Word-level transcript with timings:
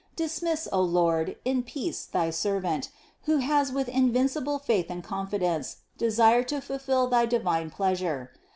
Dismiss, 0.15 0.67
O 0.71 0.81
Lord, 0.81 1.35
in 1.45 1.61
peace 1.61 2.07
thy 2.07 2.31
servant, 2.31 2.89
who 3.25 3.37
has 3.37 3.71
with 3.71 3.87
invincible 3.87 4.57
faith 4.57 4.89
and 4.89 5.03
confidence 5.03 5.75
desired 5.95 6.47
to 6.47 6.59
fulfill 6.59 7.05
thy 7.05 7.27
divine 7.27 7.69
pleasure. 7.69 8.31